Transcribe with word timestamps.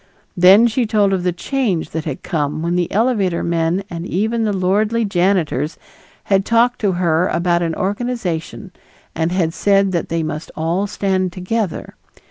Then 0.35 0.65
she 0.65 0.87
told 0.87 1.13
of 1.13 1.21
the 1.21 1.31
change 1.31 1.91
that 1.91 2.05
had 2.05 2.23
come 2.23 2.63
when 2.63 2.75
the 2.75 2.91
elevator 2.91 3.43
men 3.43 3.83
and 3.87 4.03
even 4.03 4.45
the 4.45 4.51
lordly 4.51 5.05
janitors 5.05 5.77
had 6.23 6.43
talked 6.43 6.79
to 6.81 6.93
her 6.93 7.27
about 7.27 7.61
an 7.61 7.75
organization 7.75 8.71
and 9.13 9.31
had 9.31 9.53
said 9.53 9.91
that 9.91 10.09
they 10.09 10.23
must 10.23 10.49
all 10.55 10.87
stand 10.87 11.31
together. 11.33 11.93